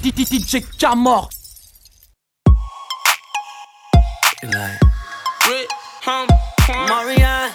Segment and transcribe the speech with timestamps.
[0.00, 1.28] DJ Camor.
[6.88, 7.52] Marianne,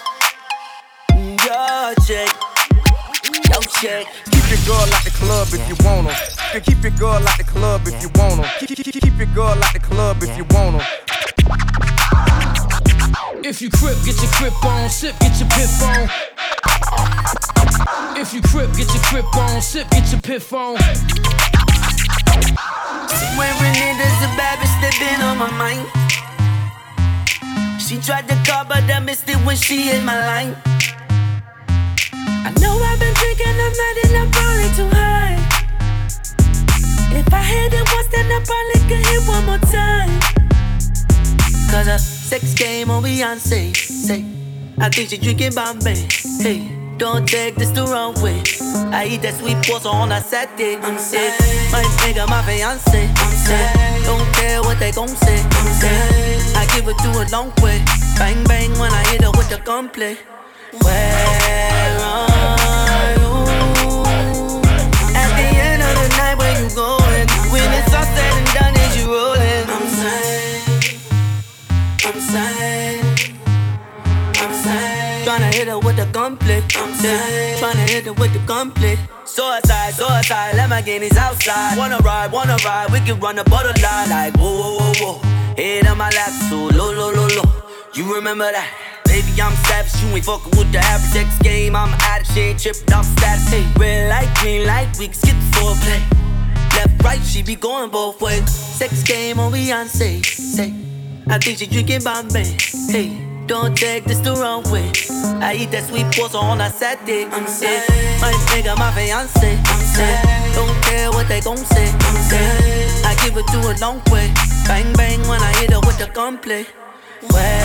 [2.06, 2.30] check,
[3.82, 4.06] check.
[4.32, 6.60] Keep your girl at the club if you want her.
[6.60, 8.66] Keep your girl at the club if you want her.
[8.66, 8.78] Keep,
[9.18, 10.88] your girl at the club if you want her.
[13.44, 14.90] If you crip, get your crip on.
[14.90, 16.10] Sip, get your piff on.
[18.16, 19.62] If you crip, get your crip on.
[19.62, 20.78] Sip, get your piff on.
[22.36, 25.86] Swearing it is a bad bitch that been on my mind.
[27.82, 30.56] She tried to call, but I missed it when she hit my line.
[32.48, 35.38] I know I've been drinking, I'm not and I'm probably too high.
[37.18, 40.20] If I hit it once, then I probably could hit one more time.
[41.72, 43.76] Cause a sex game oh, on Beyonce.
[43.76, 44.26] Say,
[44.80, 46.08] I think she drinking Bombay.
[46.42, 48.42] Hey, don't take this the wrong way.
[48.92, 50.78] I eat that sweet pasta on a Saturday.
[50.78, 51.34] I'm sick.
[51.72, 53.10] My nigga, my fiance.
[53.16, 54.06] I'm sick.
[54.06, 55.40] Don't care what they gon' say.
[55.42, 56.56] I'm sick.
[56.56, 57.84] I give it to a long way.
[58.18, 60.18] Bang bang when I hit her with the gunplay.
[60.84, 62.25] Where
[76.26, 76.64] I'm saying,
[77.60, 78.98] tryna hit her with the gunplay.
[79.26, 81.78] Suicide, suicide, Lamborghinis outside.
[81.78, 85.54] Wanna ride, wanna ride, we can run the borderline like whoa, whoa, whoa, whoa.
[85.56, 87.52] Head on my lap, so low, low, low, low.
[87.94, 89.02] You remember that?
[89.06, 91.76] Baby, I'm savage, you ain't fucking with the average sex game.
[91.76, 93.48] I'm addict, she ain't tripping off status.
[93.50, 96.02] Hey, red light, green light, we can skip the foreplay.
[96.74, 98.50] Left, right, she be going both ways.
[98.50, 100.26] Sex game on Beyonce.
[100.26, 100.74] Say,
[101.28, 102.58] I think she drinking Bombay.
[102.90, 104.92] Hey, don't take this the wrong way.
[105.42, 107.26] I eat that sweet pasta on a Saturday.
[107.26, 107.84] I'm sick.
[108.22, 109.58] My nigga, my fiance.
[109.66, 110.20] I'm sick.
[110.56, 111.88] Don't care what they gon' say.
[111.90, 112.16] I'm.
[113.06, 114.32] I give it to a long way.
[114.68, 116.66] Bang bang when I hit her with the gunplay.
[117.32, 117.65] Where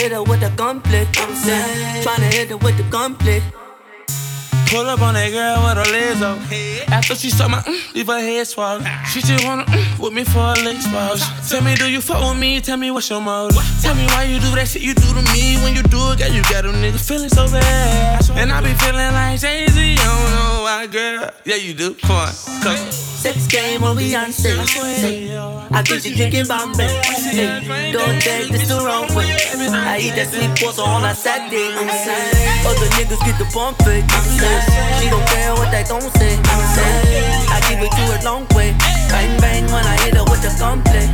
[0.00, 0.48] hit her with the
[1.34, 3.42] saying, tryna hit her with the gunplay.
[4.70, 6.38] Pull up on that girl with her legs up.
[6.92, 8.86] After she saw my mm, leave her head swallowed.
[9.12, 11.50] She just wanna mm, with me for a leg spouse.
[11.50, 12.60] Tell me, do you fuck with me?
[12.60, 13.58] Tell me what's your motive.
[13.82, 15.58] Tell me why you do that shit you do to me.
[15.64, 18.30] When you do it, girl, you got a nigga feeling so bad.
[18.38, 19.74] And I be feeling like Jay Z.
[19.74, 21.30] I don't know why, girl.
[21.44, 21.94] Yeah, you do.
[21.94, 22.32] Come on,
[22.62, 23.10] come.
[23.20, 24.56] Sex game on Beyonce.
[25.72, 26.88] I think she drinking Bombay.
[26.88, 29.36] Hey, don't take this the wrong way.
[29.76, 31.68] I eat that sweet pasta on a Saturday.
[32.64, 34.08] Other niggas get the pump fake.
[35.00, 36.36] She don't care what they gon' say.
[36.36, 36.62] I'm
[37.52, 38.74] I give it to a long way.
[39.08, 41.06] Bang bang when I hit her with the gunplay.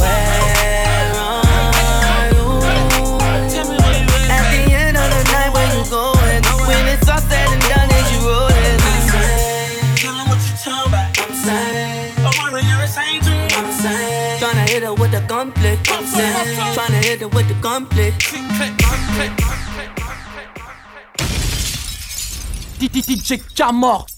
[0.00, 2.46] Where are you?
[4.30, 6.42] At the end of the night, where you going?
[6.68, 8.80] When it's all said and done, is you rolling?
[8.90, 9.96] I'm saying.
[9.96, 11.18] Tell her what you talking about.
[11.22, 13.48] I'm saying, I'm saying to her.
[13.58, 15.78] I'm saying, tryna hit her with the gunplay.
[15.88, 18.12] I'm saying, tryna hit her with the gunplay.
[22.88, 24.11] DJ Camor.